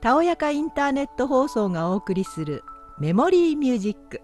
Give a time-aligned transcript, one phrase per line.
[0.00, 2.64] たおやかインターネット放送がお送りする
[2.98, 4.20] メモリーミュージック。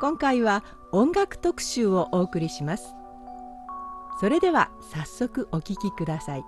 [0.00, 0.62] 今回は
[0.92, 2.94] 音楽特集をお送りします。
[4.20, 6.44] それでは早速お聴きください。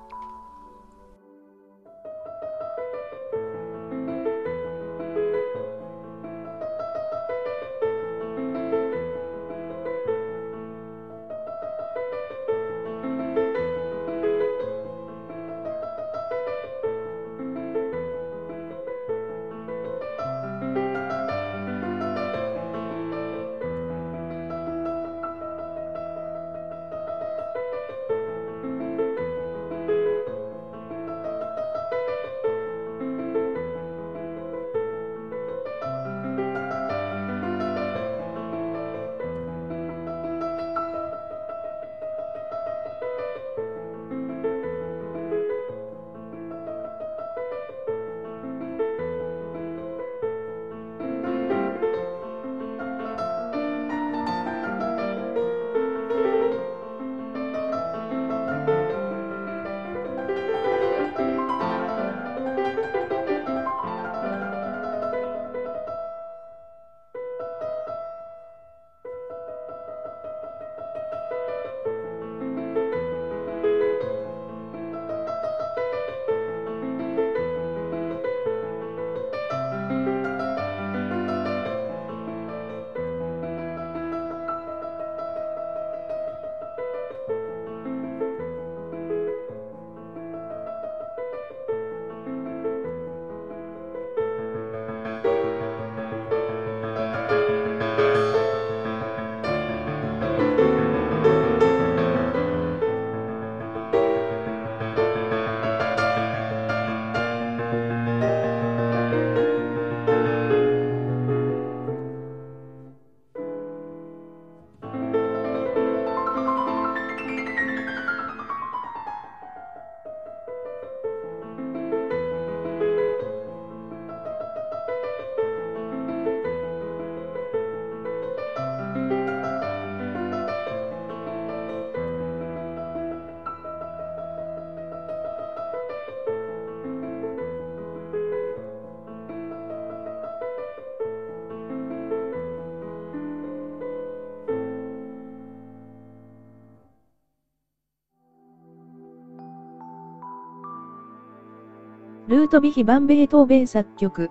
[152.26, 154.30] ルートビヒバンベートーベン作曲。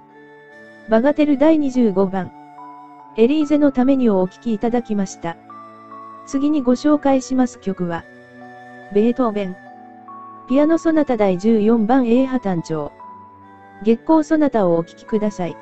[0.90, 2.32] バガテル第25番。
[3.18, 5.38] エリーゼのためにをお聴きいただきました。
[6.26, 8.04] 次にご紹介します曲は、
[8.96, 9.56] ベートーベン。
[10.50, 12.92] ピアノソナタ第14番 A 波単調。
[13.84, 15.56] 月光ソナタをお聴きください。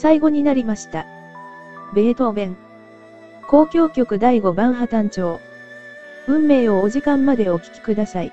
[0.00, 1.04] 最後になりました。
[1.92, 2.56] ベートーベン。
[3.52, 5.40] 交響曲第5番破綻調。
[6.26, 8.32] 運命をお時間までお聴きください。